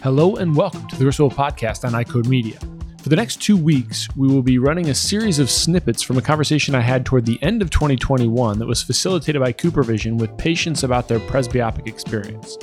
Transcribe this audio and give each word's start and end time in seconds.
Hello 0.00 0.36
and 0.36 0.54
welcome 0.54 0.86
to 0.86 0.96
the 0.96 1.04
Gristmill 1.04 1.32
Podcast 1.32 1.84
on 1.84 1.90
iCode 1.92 2.28
Media. 2.28 2.56
For 3.02 3.08
the 3.08 3.16
next 3.16 3.42
two 3.42 3.56
weeks, 3.56 4.08
we 4.14 4.28
will 4.28 4.44
be 4.44 4.58
running 4.58 4.90
a 4.90 4.94
series 4.94 5.40
of 5.40 5.50
snippets 5.50 6.02
from 6.02 6.16
a 6.16 6.22
conversation 6.22 6.76
I 6.76 6.82
had 6.82 7.04
toward 7.04 7.26
the 7.26 7.36
end 7.42 7.62
of 7.62 7.70
2021 7.70 8.60
that 8.60 8.66
was 8.66 8.80
facilitated 8.80 9.42
by 9.42 9.52
CooperVision 9.52 10.16
with 10.16 10.38
patients 10.38 10.84
about 10.84 11.08
their 11.08 11.18
presbyopic 11.18 11.88
experience. 11.88 12.56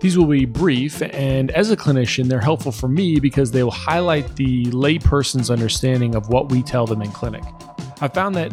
These 0.00 0.18
will 0.18 0.26
be 0.26 0.44
brief, 0.44 1.00
and 1.02 1.52
as 1.52 1.70
a 1.70 1.76
clinician, 1.76 2.24
they're 2.24 2.40
helpful 2.40 2.72
for 2.72 2.88
me 2.88 3.20
because 3.20 3.52
they 3.52 3.62
will 3.62 3.70
highlight 3.70 4.34
the 4.34 4.64
layperson's 4.66 5.52
understanding 5.52 6.16
of 6.16 6.30
what 6.30 6.50
we 6.50 6.64
tell 6.64 6.84
them 6.84 7.00
in 7.00 7.12
clinic. 7.12 7.44
I 8.00 8.08
found 8.08 8.34
that 8.34 8.52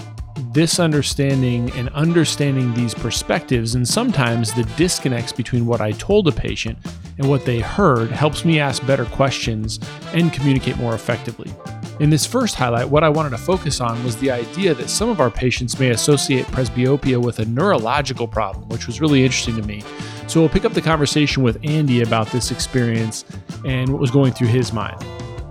this 0.54 0.80
understanding 0.80 1.71
and 1.71 1.89
understanding 1.89 2.75
these 2.75 2.93
perspectives 2.93 3.73
and 3.73 3.88
sometimes 3.88 4.54
the 4.54 4.66
disconnects 4.77 5.32
between 5.32 5.66
what 5.66 5.82
I 5.82 5.93
told 5.93 6.27
a 6.27 6.32
patient 6.32 6.77
and 7.20 7.29
what 7.29 7.45
they 7.45 7.59
heard 7.59 8.09
helps 8.09 8.43
me 8.43 8.59
ask 8.59 8.85
better 8.88 9.05
questions 9.05 9.80
and 10.13 10.34
communicate 10.34 10.77
more 10.77 10.95
effectively. 10.95 11.53
In 11.99 12.09
this 12.09 12.25
first 12.25 12.55
highlight, 12.55 12.89
what 12.89 13.03
I 13.03 13.09
wanted 13.09 13.31
to 13.31 13.38
focus 13.38 13.81
on 13.81 14.02
was 14.05 14.16
the 14.17 14.31
idea 14.31 14.73
that 14.73 14.89
some 14.89 15.09
of 15.09 15.20
our 15.20 15.30
patients 15.30 15.77
may 15.77 15.89
associate 15.89 16.45
presbyopia 16.47 17.21
with 17.21 17.39
a 17.39 17.45
neurological 17.45 18.25
problem, 18.25 18.70
which 18.70 18.88
was 18.88 19.02
really 19.02 19.25
interesting 19.25 19.58
to 19.58 19.61
me. 19.61 19.84
So 20.27 20.39
we'll 20.39 20.49
pick 20.49 20.63
up 20.63 20.73
the 20.73 20.81
conversation 20.81 21.44
with 21.44 21.59
Andy 21.63 22.02
about 22.02 22.27
this 22.27 22.52
experience 22.52 23.25
and 23.66 23.89
what 23.89 23.99
was 23.99 24.11
going 24.11 24.31
through 24.31 24.47
his 24.47 24.72
mind. 24.72 25.03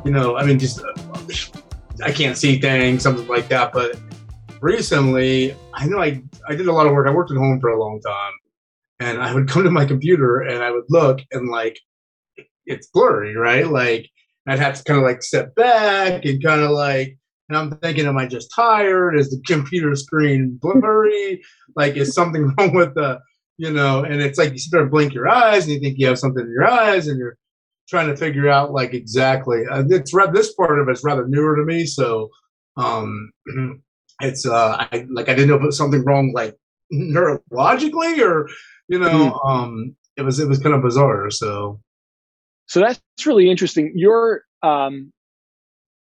You 0.06 0.12
know, 0.12 0.38
I 0.38 0.46
mean, 0.46 0.58
just 0.58 0.82
uh, 0.82 0.94
I 2.02 2.12
can't 2.12 2.38
see 2.38 2.58
things, 2.58 3.02
something 3.02 3.26
like 3.28 3.48
that. 3.48 3.74
But 3.74 4.00
recently, 4.62 5.54
I 5.74 5.86
know 5.86 6.00
I 6.00 6.22
I 6.48 6.54
did 6.54 6.66
a 6.66 6.72
lot 6.72 6.86
of 6.86 6.92
work. 6.92 7.06
I 7.06 7.10
worked 7.10 7.30
at 7.30 7.36
home 7.36 7.60
for 7.60 7.68
a 7.68 7.78
long 7.78 8.00
time, 8.00 8.32
and 9.00 9.22
I 9.22 9.32
would 9.34 9.48
come 9.48 9.64
to 9.64 9.70
my 9.70 9.84
computer 9.84 10.40
and 10.40 10.62
I 10.62 10.70
would 10.70 10.84
look 10.88 11.20
and 11.32 11.48
like 11.48 11.78
it's 12.66 12.88
blurry, 12.88 13.36
right? 13.36 13.66
Like 13.66 14.08
I'd 14.46 14.58
have 14.58 14.76
to 14.76 14.84
kind 14.84 14.98
of 14.98 15.04
like 15.04 15.22
step 15.22 15.54
back 15.54 16.24
and 16.24 16.42
kind 16.42 16.60
of 16.60 16.70
like, 16.70 17.16
and 17.48 17.56
I'm 17.56 17.70
thinking, 17.78 18.06
am 18.06 18.18
I 18.18 18.26
just 18.26 18.52
tired? 18.54 19.18
Is 19.18 19.30
the 19.30 19.40
computer 19.46 19.94
screen 19.96 20.58
blurry? 20.60 21.42
like, 21.76 21.96
is 21.96 22.14
something 22.14 22.52
wrong 22.58 22.74
with 22.74 22.94
the, 22.94 23.20
you 23.56 23.72
know? 23.72 24.04
And 24.04 24.20
it's 24.20 24.38
like 24.38 24.52
you 24.52 24.58
start 24.58 24.82
and 24.82 24.90
blink 24.90 25.14
your 25.14 25.28
eyes 25.28 25.64
and 25.64 25.72
you 25.72 25.80
think 25.80 25.98
you 25.98 26.06
have 26.06 26.18
something 26.18 26.44
in 26.44 26.50
your 26.50 26.66
eyes 26.66 27.08
and 27.08 27.18
you're 27.18 27.36
trying 27.88 28.08
to 28.08 28.16
figure 28.16 28.48
out 28.48 28.72
like 28.72 28.94
exactly. 28.94 29.62
It's 29.70 30.12
this 30.32 30.54
part 30.54 30.78
of 30.78 30.88
it's 30.88 31.04
rather 31.04 31.26
newer 31.26 31.56
to 31.56 31.64
me, 31.64 31.86
so 31.86 32.28
um, 32.76 33.30
it's 34.20 34.46
uh, 34.46 34.86
I, 34.92 35.06
like 35.10 35.28
I 35.28 35.34
didn't 35.34 35.48
know 35.48 35.56
if 35.56 35.62
it 35.62 35.66
was 35.66 35.78
something 35.78 36.04
wrong 36.04 36.32
like 36.34 36.54
neurologically 36.92 38.20
or 38.20 38.48
you 38.88 38.98
know, 38.98 39.38
mm. 39.44 39.48
um, 39.48 39.96
it 40.16 40.22
was 40.22 40.38
it 40.38 40.48
was 40.48 40.58
kind 40.58 40.74
of 40.74 40.82
bizarre. 40.82 41.30
So 41.30 41.80
so 42.68 42.80
that's 42.80 43.00
really 43.26 43.50
interesting. 43.50 43.92
You're, 43.94 44.42
um, 44.62 45.10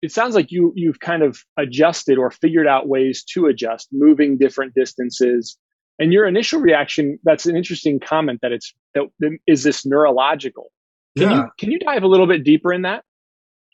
it 0.02 0.12
sounds 0.12 0.34
like 0.34 0.52
you 0.52 0.72
you've 0.76 1.00
kind 1.00 1.22
of 1.22 1.38
adjusted 1.56 2.18
or 2.18 2.30
figured 2.30 2.68
out 2.68 2.86
ways 2.86 3.24
to 3.32 3.46
adjust, 3.46 3.88
moving 3.90 4.38
different 4.38 4.74
distances. 4.74 5.56
And 5.98 6.12
your 6.12 6.26
initial 6.26 6.60
reaction, 6.60 7.18
that's 7.24 7.46
an 7.46 7.56
interesting 7.56 7.98
comment 7.98 8.40
that 8.42 8.52
it's 8.52 8.72
that 8.94 9.08
is 9.48 9.64
this 9.64 9.84
neurological. 9.84 10.70
Can 11.16 11.30
yeah. 11.30 11.36
you 11.36 11.50
can 11.58 11.72
you 11.72 11.78
dive 11.80 12.04
a 12.04 12.06
little 12.06 12.28
bit 12.28 12.44
deeper 12.44 12.72
in 12.72 12.82
that? 12.82 13.02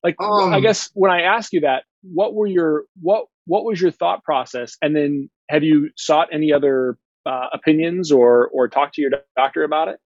Like 0.02 0.16
um, 0.20 0.54
I 0.54 0.60
guess 0.60 0.88
when 0.94 1.10
I 1.10 1.22
ask 1.22 1.52
you 1.52 1.60
that, 1.60 1.84
what 2.02 2.34
were 2.34 2.46
your 2.46 2.84
what 3.02 3.26
what 3.46 3.64
was 3.64 3.80
your 3.80 3.90
thought 3.90 4.24
process? 4.24 4.78
And 4.80 4.96
then 4.96 5.28
have 5.50 5.62
you 5.62 5.90
sought 5.96 6.28
any 6.32 6.54
other 6.54 6.96
uh, 7.26 7.48
opinions 7.52 8.12
or 8.12 8.48
or 8.48 8.68
talk 8.68 8.92
to 8.94 9.02
your 9.02 9.10
doctor 9.36 9.64
about 9.64 9.88
it? 9.88 9.98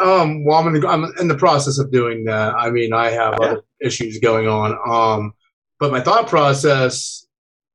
Um, 0.00 0.44
well, 0.44 0.58
I'm 0.58 0.74
in, 0.74 0.80
the, 0.80 0.88
I'm 0.88 1.04
in 1.20 1.28
the 1.28 1.36
process 1.36 1.78
of 1.78 1.92
doing 1.92 2.24
that. 2.24 2.54
I 2.54 2.70
mean, 2.70 2.92
I 2.92 3.10
have 3.10 3.36
yeah. 3.40 3.46
other 3.46 3.62
issues 3.80 4.18
going 4.18 4.48
on. 4.48 4.76
Um, 4.86 5.34
but 5.78 5.92
my 5.92 6.00
thought 6.00 6.26
process, 6.26 7.26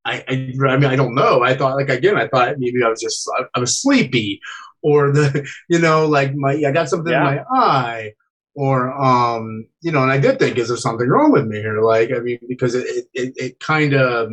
I, 0.04 0.24
I, 0.28 0.54
I, 0.68 0.78
mean, 0.78 0.86
I 0.86 0.96
don't 0.96 1.16
know. 1.16 1.44
I 1.44 1.56
thought, 1.56 1.76
like, 1.76 1.90
again, 1.90 2.18
I 2.18 2.28
thought 2.28 2.56
maybe 2.58 2.84
I 2.84 2.90
was 2.90 3.02
just, 3.02 3.30
I, 3.38 3.44
I 3.56 3.60
was 3.60 3.82
sleepy 3.82 4.42
or 4.82 5.12
the, 5.12 5.48
you 5.70 5.80
know, 5.80 6.06
like 6.08 6.36
my, 6.36 6.54
I 6.54 6.72
got 6.72 6.90
something 6.90 7.12
yeah. 7.12 7.30
in 7.30 7.36
my 7.38 7.44
eye 7.54 8.14
or, 8.56 8.92
um, 8.92 9.68
you 9.82 9.92
know, 9.92 10.02
and 10.04 10.12
I 10.12 10.18
did 10.18 10.40
think, 10.40 10.58
is 10.58 10.68
there 10.68 10.78
something 10.78 11.08
wrong 11.08 11.32
with 11.32 11.46
me 11.46 11.58
here? 11.58 11.82
Like, 11.82 12.12
I 12.12 12.20
mean, 12.20 12.40
because 12.50 12.76
it, 12.76 12.86
it, 12.88 13.06
it, 13.14 13.34
it 13.38 13.60
kind 13.60 13.94
of 13.94 14.32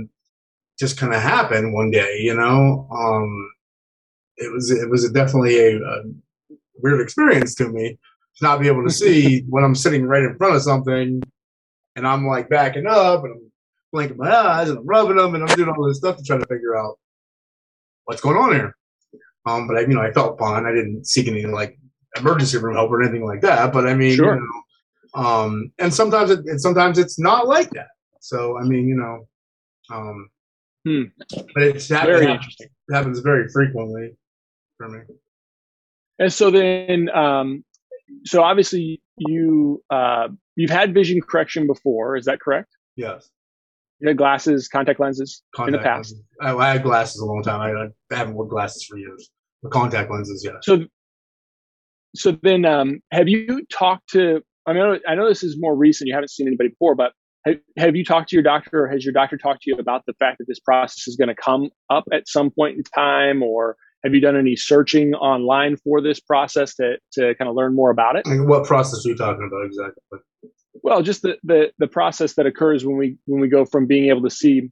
just 0.79 0.99
kind 0.99 1.15
of 1.15 1.23
happened 1.23 1.73
one 1.73 1.91
day, 1.91 2.19
you 2.21 2.35
know, 2.35 2.89
um, 2.91 3.51
it 4.37 4.53
was, 4.53 4.71
it 4.71 4.89
was 4.89 5.11
definitely 5.11 5.59
a, 5.59 5.77
a 5.79 6.03
weird 6.83 7.01
experience 7.01 7.55
to 7.57 7.69
me 7.69 7.99
to 8.37 8.45
not 8.45 8.61
be 8.61 8.69
able 8.69 8.85
to 8.85 8.93
see 8.93 9.41
when 9.49 9.65
I'm 9.65 9.75
sitting 9.75 10.07
right 10.07 10.23
in 10.23 10.37
front 10.37 10.57
of 10.57 10.63
something 10.63 11.23
and 11.97 12.07
I'm 12.07 12.27
like 12.27 12.49
backing 12.49 12.87
up 12.87 13.25
and 13.25 13.35
I'm 13.35 13.53
blinking 13.93 14.17
my 14.17 14.35
eyes 14.35 14.69
and 14.69 14.79
I'm 14.79 14.87
rubbing 14.87 15.17
them 15.17 15.35
and 15.35 15.49
I'm 15.49 15.57
doing 15.57 15.69
all 15.69 15.87
this 15.87 15.99
stuff 15.99 16.17
to 16.17 16.23
try 16.23 16.37
to 16.37 16.47
figure 16.47 16.77
out 16.77 16.99
what's 18.05 18.21
going 18.21 18.37
on 18.37 18.53
here. 18.53 18.77
Um, 19.47 19.67
but 19.67 19.77
I, 19.77 19.81
you 19.81 19.89
know, 19.89 20.01
I 20.01 20.13
felt 20.13 20.39
fine. 20.39 20.67
I 20.67 20.73
didn't 20.73 21.07
seek 21.07 21.29
any 21.29 21.45
like 21.45 21.79
emergency 22.17 22.59
room 22.59 22.77
help 22.77 22.91
or 22.91 23.03
anything 23.03 23.25
like 23.25 23.43
that. 23.43 23.73
But 23.73 23.87
I 23.87 23.95
mean, 23.95 24.17
sure. 24.17 24.35
you 24.35 24.41
know, 24.41 25.23
um, 25.23 25.73
and 25.79 25.93
sometimes 25.93 26.31
it, 26.31 26.41
and 26.47 26.61
sometimes 26.61 26.99
it's 26.99 27.19
not 27.19 27.47
like 27.47 27.71
that. 27.71 27.89
So 28.21 28.59
I 28.59 28.65
mean, 28.65 28.89
you 28.89 28.97
know, 28.97 29.29
um, 29.95 30.29
hmm. 30.85 31.03
but 31.55 31.63
it's 31.63 31.89
very 31.89 32.27
interesting. 32.27 32.69
It 32.89 32.95
happens 32.95 33.21
very 33.21 33.49
frequently 33.49 34.17
for 34.77 34.89
me. 34.89 35.01
And 36.19 36.33
so 36.33 36.51
then, 36.51 37.09
um, 37.11 37.65
so 38.25 38.43
obviously 38.43 39.03
you 39.17 39.83
uh, 39.91 40.29
you've 40.57 40.71
had 40.71 40.95
vision 40.95 41.21
correction 41.21 41.67
before. 41.67 42.17
Is 42.17 42.27
that 42.27 42.41
correct? 42.41 42.69
Yes. 42.97 43.29
You 44.01 44.09
had 44.09 44.17
glasses, 44.17 44.69
contact 44.69 45.01
lenses 45.01 45.43
contact 45.55 45.75
in 45.75 45.81
the 45.81 45.85
past. 45.85 46.15
I, 46.41 46.55
I, 46.55 46.73
had 46.73 46.83
glasses 46.83 47.21
a 47.21 47.25
long 47.25 47.43
time. 47.43 47.61
I, 47.61 48.15
I 48.15 48.17
haven't 48.17 48.35
worn 48.35 48.49
glasses 48.49 48.85
for 48.85 48.99
years. 48.99 49.31
The 49.63 49.71
contact 49.71 50.11
lenses, 50.11 50.43
yes. 50.45 50.57
So, 50.63 50.85
so 52.15 52.37
then, 52.43 52.65
um, 52.65 53.01
have 53.13 53.29
you 53.29 53.65
talked 53.73 54.11
to? 54.11 54.43
I 54.67 54.73
mean, 54.73 55.01
I 55.07 55.15
know 55.15 55.29
this 55.29 55.43
is 55.43 55.57
more 55.59 55.75
recent. 55.75 56.09
You 56.09 56.15
haven't 56.15 56.31
seen 56.31 56.47
anybody 56.47 56.71
before, 56.71 56.95
but 56.95 57.13
have, 57.47 57.57
have 57.79 57.97
you 57.97 58.05
talked 58.05 58.31
to 58.31 58.37
your 58.37 58.43
doctor, 58.43 58.85
or 58.85 58.89
has 58.89 59.05
your 59.05 59.13
doctor 59.13 59.37
talked 59.37 59.63
to 59.63 59.71
you 59.71 59.77
about 59.77 60.03
the 60.07 60.15
fact 60.15 60.39
that 60.39 60.47
this 60.49 60.61
process 60.61 61.07
is 61.07 61.17
going 61.17 61.29
to 61.29 61.35
come 61.35 61.71
up 61.91 62.05
at 62.13 62.29
some 62.29 62.51
point 62.51 62.77
in 62.77 62.83
time, 62.83 63.43
or 63.43 63.77
have 64.05 64.15
you 64.15 64.21
done 64.21 64.37
any 64.37 64.55
searching 64.55 65.15
online 65.15 65.77
for 65.77 66.01
this 66.01 66.21
process 66.21 66.75
to, 66.77 66.97
to 67.13 67.35
kind 67.37 67.49
of 67.49 67.57
learn 67.57 67.75
more 67.75 67.91
about 67.91 68.17
it? 68.17 68.25
what 68.47 68.65
process 68.65 69.05
are 69.05 69.09
you 69.09 69.17
talking 69.17 69.47
about 69.47 69.65
exactly? 69.65 70.19
Well, 70.83 71.03
just 71.03 71.23
the, 71.23 71.39
the, 71.43 71.73
the 71.79 71.87
process 71.87 72.35
that 72.35 72.47
occurs 72.47 72.85
when 72.85 72.97
we 72.97 73.17
when 73.25 73.41
we 73.41 73.49
go 73.49 73.65
from 73.65 73.87
being 73.87 74.11
able 74.11 74.23
to 74.23 74.31
see 74.31 74.71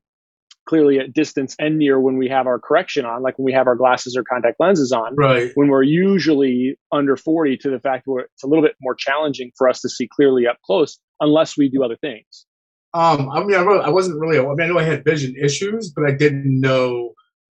clearly 0.69 0.99
at 0.99 1.13
distance 1.13 1.57
and 1.59 1.79
near 1.79 1.99
when 1.99 2.19
we 2.19 2.29
have 2.29 2.47
our 2.47 2.59
correction 2.59 3.05
on, 3.05 3.23
like 3.23 3.39
when 3.39 3.45
we 3.45 3.53
have 3.53 3.67
our 3.67 3.75
glasses 3.75 4.17
or 4.17 4.23
contact 4.23 4.57
lenses 4.61 4.93
on, 4.93 5.15
right? 5.17 5.51
When 5.55 5.69
we're 5.69 5.83
usually 5.83 6.77
under 6.93 7.17
40 7.17 7.57
to 7.59 7.71
the 7.71 7.81
fact 7.81 8.03
where 8.07 8.25
it's 8.25 8.45
a 8.45 8.47
little 8.47 8.63
bit 8.63 8.77
more 8.81 8.95
challenging 8.95 9.51
for 9.57 9.69
us 9.69 9.81
to 9.81 9.89
see 9.89 10.09
clearly 10.09 10.47
up 10.47 10.59
close 10.65 10.99
unless 11.21 11.57
we 11.57 11.69
do 11.69 11.83
other 11.83 11.97
things. 11.97 12.47
Um, 12.95 13.31
I 13.31 13.43
mean, 13.43 13.57
I, 13.57 13.63
I 13.63 13.89
wasn't 13.89 14.21
really, 14.21 14.39
I 14.39 14.43
mean, 14.43 14.61
I 14.61 14.67
know 14.67 14.79
I 14.79 14.83
had 14.83 15.05
vision 15.05 15.35
issues, 15.43 15.91
but 15.91 16.05
I 16.05 16.13
didn't 16.13 16.61
know 16.61 17.15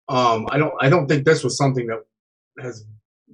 um, 0.10 0.48
I 0.50 0.58
don't 0.58 0.74
I 0.80 0.90
don't 0.90 1.08
think 1.08 1.26
this 1.26 1.44
was 1.44 1.58
something 1.58 1.88
that 1.88 2.04
has 2.62 2.86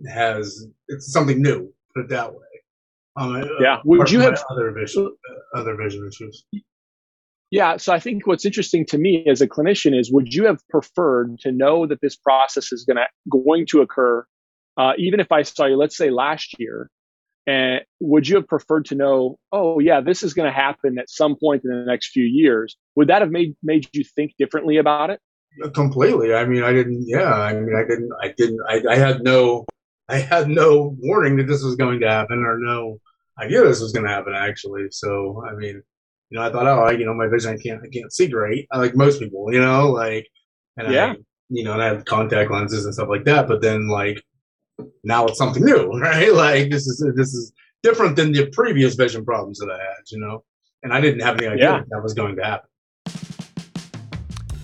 has 0.08 0.68
it's 0.88 1.12
something 1.12 1.42
new. 1.42 1.72
Put 1.96 2.06
it 2.06 2.10
that 2.10 2.34
way. 2.34 2.40
Um, 3.16 3.44
yeah. 3.60 3.80
Would 3.86 4.10
you 4.10 4.22
have 4.22 4.44
other 4.50 4.72
vision 4.72 5.06
uh, 5.30 5.60
other 5.60 5.76
vision 5.76 6.08
issues? 6.08 6.46
Yeah. 7.52 7.78
So 7.78 7.94
I 7.94 8.00
think 8.00 8.26
what's 8.26 8.46
interesting 8.46 8.86
to 8.88 8.98
me 8.98 9.26
as 9.30 9.42
a 9.42 9.48
clinician 9.48 9.98
is 9.98 10.12
would 10.12 10.34
you 10.34 10.46
have 10.46 10.60
preferred 10.70 11.38
to 11.42 11.52
know 11.52 11.86
that 11.86 12.02
this 12.02 12.16
process 12.16 12.72
is 12.72 12.84
going 12.84 12.98
to 12.98 13.06
going 13.30 13.68
to 13.68 13.82
occur, 13.82 14.26
uh, 14.78 14.94
even 14.98 15.20
if 15.20 15.32
I 15.32 15.44
saw 15.44 15.66
you, 15.66 15.78
let's 15.78 15.96
say 15.96 16.10
last 16.10 16.56
year, 16.58 16.90
and 17.46 17.82
would 18.00 18.28
you 18.28 18.38
have 18.38 18.48
preferred 18.48 18.86
to 18.86 18.96
know, 18.96 19.38
oh 19.52 19.78
yeah, 19.80 20.02
this 20.02 20.24
is 20.24 20.34
going 20.34 20.48
to 20.48 20.56
happen 20.56 20.98
at 20.98 21.10
some 21.10 21.36
point 21.40 21.62
in 21.64 21.70
the 21.70 21.86
next 21.86 22.10
few 22.12 22.26
years? 22.26 22.76
Would 22.96 23.10
that 23.10 23.22
have 23.22 23.30
made 23.30 23.56
made 23.62 23.88
you 23.94 24.04
think 24.04 24.32
differently 24.40 24.78
about 24.78 25.12
it? 25.12 25.20
Completely. 25.74 26.34
I 26.34 26.46
mean, 26.46 26.64
I 26.64 26.74
didn't. 26.74 27.06
Yeah, 27.08 27.34
I 27.34 27.54
mean, 27.54 27.76
I 27.76 27.84
didn't. 27.84 28.12
I 28.22 28.34
didn't. 28.38 28.60
I, 28.68 28.82
I 28.90 28.96
had 28.96 29.24
no. 29.24 29.66
I 30.10 30.18
had 30.18 30.50
no 30.50 30.96
warning 31.00 31.38
that 31.38 31.48
this 31.48 31.64
was 31.64 31.76
going 31.76 32.00
to 32.02 32.10
happen, 32.10 32.44
or 32.44 32.58
no 32.60 33.00
idea 33.40 33.64
this 33.64 33.82
was 33.82 33.94
going 33.94 34.06
to 34.06 34.12
happen. 34.12 34.34
Actually, 34.34 34.88
so 34.92 35.44
I 35.50 35.54
mean, 35.56 35.82
you 36.34 36.40
know, 36.40 36.46
I 36.46 36.52
thought, 36.52 36.68
oh, 36.68 36.84
I, 36.84 36.92
you 36.92 37.06
know, 37.06 37.14
my 37.14 37.28
vision, 37.28 37.54
I 37.54 37.62
can't, 37.62 37.82
I 37.84 37.90
can't 37.90 38.12
see 38.12 38.28
great, 38.28 38.68
like 38.74 38.96
most 38.96 39.20
people, 39.20 39.54
you 39.54 39.62
know, 39.62 39.92
like, 39.92 40.28
and 40.78 40.92
yeah, 40.92 41.12
I, 41.12 41.16
you 41.50 41.64
know, 41.64 41.74
and 41.74 41.82
I 41.82 41.86
have 41.86 42.06
contact 42.06 42.50
lenses 42.50 42.86
and 42.86 42.94
stuff 42.94 43.10
like 43.10 43.26
that. 43.26 43.48
But 43.48 43.62
then, 43.62 43.88
like, 43.88 44.20
now 45.04 45.28
it's 45.28 45.38
something 45.38 45.64
new, 45.64 45.92
right? 46.00 46.34
Like, 46.34 46.72
this 46.72 46.88
is 46.88 47.06
this 47.16 47.34
is 47.34 47.54
different 47.84 48.16
than 48.16 48.32
the 48.32 48.48
previous 48.48 48.96
vision 48.96 49.24
problems 49.24 49.60
that 49.60 49.70
I 49.70 49.78
had, 49.78 50.04
you 50.12 50.20
know, 50.20 50.44
and 50.82 50.92
I 50.92 51.02
didn't 51.02 51.22
have 51.22 51.38
any 51.38 51.48
idea 51.48 51.64
yeah. 51.64 51.78
that, 51.80 51.90
that 51.90 52.02
was 52.04 52.16
going 52.16 52.36
to 52.38 52.44
happen. 52.44 52.70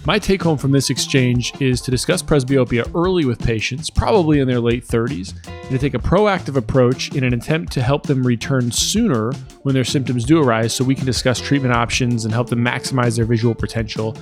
My 0.05 0.17
take 0.17 0.41
home 0.41 0.57
from 0.57 0.71
this 0.71 0.89
exchange 0.89 1.53
is 1.61 1.81
to 1.81 1.91
discuss 1.91 2.23
presbyopia 2.23 2.89
early 2.95 3.25
with 3.25 3.37
patients, 3.37 3.89
probably 3.89 4.39
in 4.39 4.47
their 4.47 4.59
late 4.59 4.85
30s, 4.85 5.33
and 5.47 5.69
to 5.69 5.77
take 5.77 5.93
a 5.93 5.99
proactive 5.99 6.55
approach 6.55 7.13
in 7.15 7.23
an 7.23 7.33
attempt 7.33 7.73
to 7.73 7.81
help 7.81 8.07
them 8.07 8.25
return 8.25 8.71
sooner 8.71 9.33
when 9.63 9.75
their 9.75 9.83
symptoms 9.83 10.23
do 10.23 10.41
arise 10.41 10.73
so 10.73 10.83
we 10.83 10.95
can 10.95 11.05
discuss 11.05 11.39
treatment 11.39 11.75
options 11.75 12.25
and 12.25 12.33
help 12.33 12.49
them 12.49 12.63
maximize 12.63 13.17
their 13.17 13.25
visual 13.25 13.53
potential. 13.53 14.15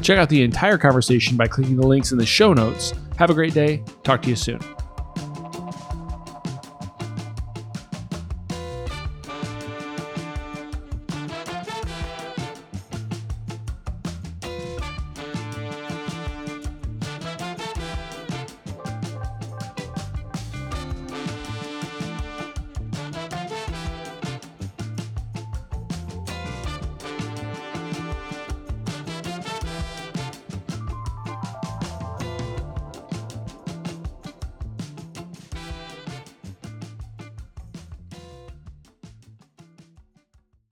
Check 0.00 0.18
out 0.18 0.28
the 0.28 0.42
entire 0.42 0.78
conversation 0.78 1.36
by 1.36 1.48
clicking 1.48 1.76
the 1.76 1.86
links 1.86 2.12
in 2.12 2.18
the 2.18 2.26
show 2.26 2.54
notes. 2.54 2.92
Have 3.18 3.30
a 3.30 3.34
great 3.34 3.52
day. 3.52 3.82
Talk 4.04 4.22
to 4.22 4.28
you 4.28 4.36
soon. 4.36 4.60